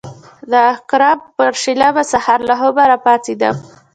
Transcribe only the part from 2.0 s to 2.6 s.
سهار له